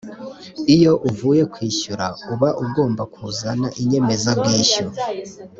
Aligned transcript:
iyo 0.75 0.93
uvuye 1.09 1.43
kwishyura 1.53 2.05
uba 2.33 2.49
ugomba 2.63 3.03
kuzana 3.13 3.67
inyemeza 3.81 4.29
bwishyu 4.39 4.87